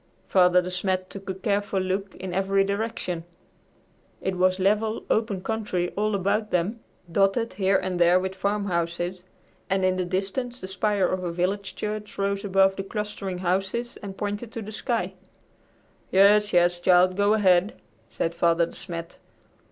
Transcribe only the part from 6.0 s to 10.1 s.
about them, dotted here and there with farmhouses, and in the